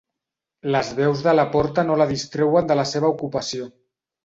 [0.75, 3.71] Les veus de la porta no la distreuen de la seva ocupació.